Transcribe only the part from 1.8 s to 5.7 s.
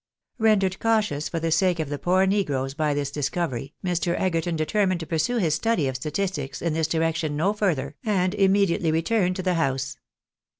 the poor negroes by this discovery, Mr. Egerton determined to pursue his